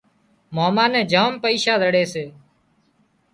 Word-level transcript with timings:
ماما 0.55 0.85
نين 0.93 1.03
جام 1.11 1.33
پئيشا 1.43 1.73
زڙي 1.81 2.03
سي 2.13 2.25